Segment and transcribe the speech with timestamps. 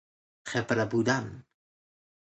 [0.47, 1.43] خبره بودن